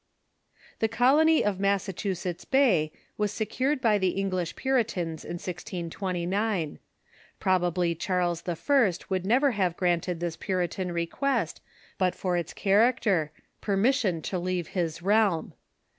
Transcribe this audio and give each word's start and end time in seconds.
The 0.79 0.87
Colony 0.87 1.45
of 1.45 1.59
Massachusetts 1.59 2.43
Bay 2.43 2.91
was 3.19 3.31
secured 3.31 3.79
by 3.81 3.99
the 3.99 4.19
Eng 4.19 4.31
lish 4.31 4.55
Puritans 4.55 5.23
in 5.23 5.37
1G29. 5.37 6.79
Probably 7.39 7.93
Charles 7.93 8.41
I. 8.49 8.57
would 9.09 9.27
never 9.27 9.51
have 9.51 9.77
granted 9.77 10.19
this 10.19 10.37
Puritan 10.37 10.91
request 10.91 11.61
but 11.99 12.15
for 12.15 12.35
its 12.35 12.51
cliaracter 12.51 13.29
'^Br^Coufnv— 13.29 13.29
permission 13.61 14.21
to 14.23 14.39
leave 14.39 14.69
his 14.69 15.03
realm. 15.03 15.53